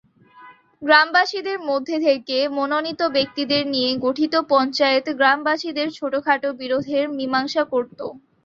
গ্রামবাসীদের 0.81 1.57
মধ্য 1.61 1.89
থেকে 2.05 2.37
মনোনীত 2.57 3.01
ব্যক্তিদের 3.15 3.63
নিয়ে 3.67 3.89
গঠিত 4.05 4.33
পঞ্চায়েত 4.51 5.07
গ্রামবাসীদের 5.19 5.87
ছোটখাট 5.97 6.41
বিরোধের 6.59 7.03
মীমাংসা 7.17 7.63
করত। 7.71 7.99